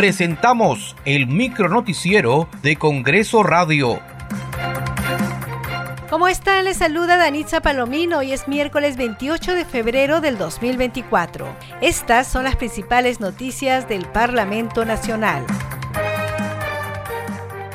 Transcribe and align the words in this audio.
presentamos 0.00 0.96
el 1.04 1.26
micronoticiero 1.26 2.48
de 2.62 2.76
Congreso 2.76 3.42
Radio. 3.42 4.00
¿Cómo 6.08 6.26
están? 6.26 6.64
Les 6.64 6.78
saluda 6.78 7.18
Danitza 7.18 7.60
Palomino. 7.60 8.20
Hoy 8.20 8.32
es 8.32 8.48
miércoles 8.48 8.96
28 8.96 9.54
de 9.54 9.66
febrero 9.66 10.22
del 10.22 10.38
2024. 10.38 11.46
Estas 11.82 12.28
son 12.28 12.44
las 12.44 12.56
principales 12.56 13.20
noticias 13.20 13.90
del 13.90 14.06
Parlamento 14.06 14.86
Nacional. 14.86 15.44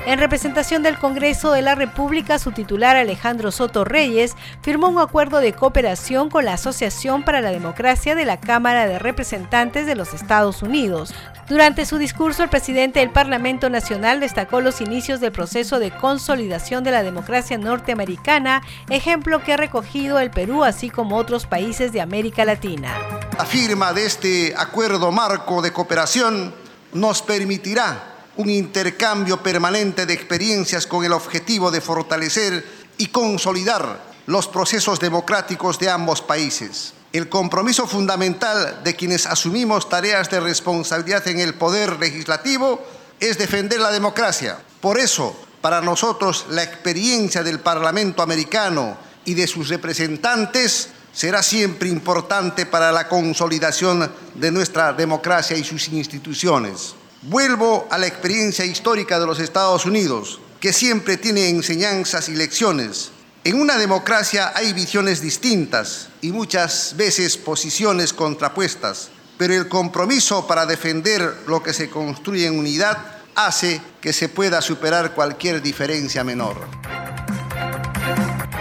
En 0.08 0.20
representación 0.20 0.84
del 0.84 1.00
Congreso 1.00 1.52
de 1.52 1.64
la 1.64 1.74
República, 1.74 2.38
su 2.38 2.52
titular 2.52 2.96
Alejandro 2.96 3.52
Soto 3.52 3.84
Reyes 3.84 4.36
firmó 4.62 4.88
un 4.88 5.00
acuerdo 5.00 5.40
de 5.40 5.54
cooperación 5.54 6.30
con 6.30 6.46
la 6.46 6.54
Asociación 6.54 7.24
para 7.24 7.42
la 7.42 7.50
Democracia 7.50 8.14
de 8.14 8.24
la 8.24 8.40
Cámara 8.40 8.86
de 8.86 9.00
Representantes 9.00 9.88
de 9.88 9.96
los 9.96 10.14
Estados 10.14 10.62
Unidos. 10.62 11.12
Durante 11.50 11.88
su 11.88 11.98
discurso, 11.98 12.44
el 12.44 12.50
presidente 12.50 13.00
del 13.00 13.10
Parlamento 13.10 13.72
Nacional 13.72 14.20
destacó 14.20 14.62
los 14.62 14.80
inicios 14.80 15.22
del 15.22 15.32
proceso 15.32 15.80
de 15.80 15.90
consolidación 15.90 16.84
de 16.84 16.92
la 16.92 17.02
democracia 17.02 17.58
norteamericana, 17.58 18.62
ejemplo 18.92 19.44
que 19.44 19.54
ha 19.54 19.58
recogido 19.58 20.20
el 20.20 20.30
Perú, 20.30 20.64
así 20.64 20.92
como 20.92 21.18
otros 21.18 21.48
países 21.48 21.92
de 21.94 22.02
América 22.02 22.46
Latina. 22.46 22.94
La 23.40 23.46
firma 23.46 23.92
de 23.92 24.06
este 24.06 24.54
acuerdo 24.56 25.12
marco 25.12 25.64
de 25.64 25.74
cooperación 25.74 26.54
nos 26.94 27.24
permitirá 27.24 28.15
un 28.38 28.50
intercambio 28.50 29.42
permanente 29.42 30.06
de 30.06 30.14
experiencias 30.14 30.88
con 30.88 31.06
el 31.06 31.14
objetivo 31.14 31.72
de 31.72 31.82
fortalecer 31.82 32.66
y 32.98 33.08
consolidar 33.08 34.16
los 34.28 34.48
procesos 34.48 35.00
democráticos 35.00 35.80
de 35.80 35.90
ambos 35.90 36.22
países. 36.22 36.94
El 37.14 37.30
compromiso 37.30 37.88
fundamental 37.88 38.82
de 38.84 38.96
quienes 38.96 39.26
asumimos 39.26 39.88
tareas 39.88 40.30
de 40.30 40.40
responsabilidad 40.40 41.26
en 41.28 41.40
el 41.40 41.54
poder 41.54 41.98
legislativo 42.00 42.84
es 43.20 43.38
defender 43.38 43.80
la 43.80 43.92
democracia. 43.92 44.58
Por 44.82 45.00
eso, 45.00 45.36
para 45.62 45.82
nosotros, 45.82 46.46
la 46.50 46.64
experiencia 46.64 47.42
del 47.42 47.60
Parlamento 47.60 48.22
americano 48.22 48.98
y 49.24 49.34
de 49.34 49.48
sus 49.48 49.70
representantes 49.70 50.90
será 51.14 51.42
siempre 51.42 51.88
importante 51.88 52.66
para 52.66 52.92
la 52.92 53.08
consolidación 53.08 54.12
de 54.34 54.52
nuestra 54.52 54.92
democracia 54.92 55.56
y 55.56 55.64
sus 55.64 55.88
instituciones. 55.88 56.96
Vuelvo 57.28 57.88
a 57.90 57.98
la 57.98 58.06
experiencia 58.06 58.66
histórica 58.66 59.20
de 59.20 59.26
los 59.26 59.40
Estados 59.40 59.88
Unidos, 59.88 60.40
que 60.60 60.72
siempre 60.72 61.18
tiene 61.18 61.50
enseñanzas 61.50 62.30
y 62.30 62.36
lecciones. 62.36 63.10
En 63.44 63.60
una 63.60 63.80
democracia 63.80 64.52
hay 64.56 64.74
visiones 64.74 65.22
distintas 65.22 66.10
y 66.22 66.32
muchas 66.32 66.94
veces 66.96 67.36
posiciones 67.38 68.14
contrapuestas, 68.14 69.10
pero 69.40 69.56
el 69.56 69.68
compromiso 69.68 70.46
para 70.46 70.68
defender 70.68 71.36
lo 71.48 71.64
que 71.64 71.74
se 71.74 71.90
construye 71.90 72.46
en 72.46 72.60
unidad 72.60 73.00
hace 73.34 73.82
que 74.02 74.14
se 74.14 74.30
pueda 74.30 74.62
superar 74.62 75.16
cualquier 75.16 75.64
diferencia 75.64 76.24
menor. 76.24 76.56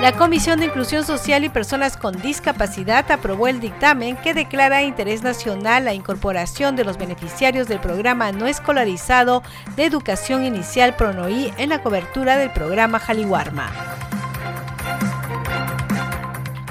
La 0.05 0.13
Comisión 0.13 0.61
de 0.61 0.67
Inclusión 0.67 1.03
Social 1.03 1.45
y 1.45 1.49
Personas 1.49 1.97
con 1.97 2.21
Discapacidad 2.21 3.11
aprobó 3.11 3.49
el 3.49 3.59
dictamen 3.59 4.19
que 4.19 4.35
declara 4.35 4.83
interés 4.83 5.23
nacional 5.23 5.87
la 5.87 5.95
incorporación 5.95 6.77
de 6.77 6.85
los 6.85 6.99
beneficiarios 6.99 7.69
del 7.69 7.81
programa 7.81 8.31
no 8.31 8.47
escolarizado 8.47 9.43
de 9.77 9.87
educación 9.87 10.45
inicial 10.45 10.95
PRONOI 10.95 11.55
en 11.57 11.71
la 11.71 11.83
cobertura 11.83 12.37
del 12.37 12.51
programa 12.51 12.99
Jaliwarma. 12.99 14.04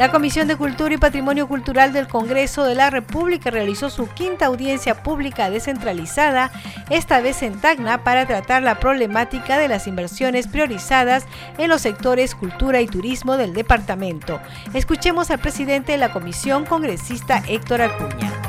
La 0.04 0.12
Comisión 0.12 0.50
de 0.50 0.58
Cultura 0.58 0.94
y 0.94 0.98
Patrimonio 0.98 1.48
Cultural 1.48 1.94
del 1.94 2.10
Congreso 2.10 2.66
de 2.66 2.76
la 2.76 2.90
República 2.90 3.50
realizó 3.52 3.90
su 3.90 4.10
quinta 4.10 4.48
audiencia 4.48 5.02
pública 5.02 5.50
descentralizada, 5.50 6.52
esta 6.90 7.22
vez 7.22 7.42
en 7.42 7.58
Tacna, 7.62 8.04
para 8.04 8.28
tratar 8.28 8.64
la 8.64 8.82
problemática 8.82 9.58
de 9.58 9.70
las 9.70 9.88
inversiones 9.88 10.48
priorizadas 10.48 11.26
en 11.58 11.70
los 11.70 11.84
sectores 11.84 12.36
cultura 12.36 12.82
y 12.82 12.88
turismo 12.88 13.38
del 13.38 13.54
departamento. 13.54 14.42
Escuchemos 14.74 15.32
al 15.32 15.40
presidente 15.40 15.94
de 15.94 16.00
la 16.00 16.12
comisión, 16.12 16.66
congresista 16.66 17.42
Héctor 17.48 17.84
Acuña 17.84 18.43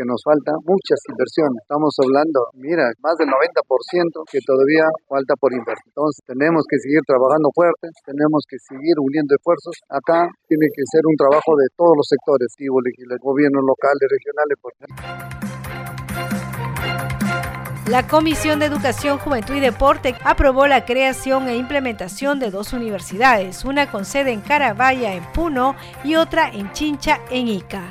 que 0.00 0.08
nos 0.08 0.24
falta 0.24 0.56
muchas 0.64 0.96
inversiones. 1.12 1.60
Estamos 1.60 1.92
hablando, 2.00 2.48
mira, 2.56 2.88
más 3.04 3.20
del 3.20 3.28
90% 3.28 4.24
que 4.32 4.40
todavía 4.40 4.88
falta 5.04 5.36
por 5.36 5.52
invertir. 5.52 5.92
Entonces 5.92 6.24
tenemos 6.24 6.64
que 6.64 6.80
seguir 6.80 7.04
trabajando 7.04 7.52
fuerte, 7.52 7.92
tenemos 8.08 8.48
que 8.48 8.56
seguir 8.64 8.96
uniendo 8.96 9.36
esfuerzos. 9.36 9.76
Acá 9.92 10.24
tiene 10.48 10.72
que 10.72 10.88
ser 10.88 11.04
un 11.04 11.16
trabajo 11.20 11.52
de 11.60 11.68
todos 11.76 11.92
los 12.00 12.08
sectores, 12.08 12.48
gobiernos 13.20 13.60
locales, 13.60 14.08
regionales, 14.08 14.56
por. 14.56 14.72
La 17.90 18.06
Comisión 18.06 18.60
de 18.60 18.66
Educación, 18.66 19.18
Juventud 19.18 19.54
y 19.54 19.60
Deporte 19.60 20.14
aprobó 20.24 20.66
la 20.66 20.84
creación 20.86 21.48
e 21.48 21.56
implementación 21.56 22.38
de 22.38 22.50
dos 22.50 22.72
universidades, 22.72 23.64
una 23.64 23.90
con 23.90 24.04
sede 24.04 24.30
en 24.30 24.40
Carabaya, 24.40 25.12
en 25.12 25.24
Puno, 25.32 25.74
y 26.04 26.14
otra 26.14 26.48
en 26.48 26.72
Chincha, 26.72 27.20
en 27.30 27.48
Ica. 27.48 27.90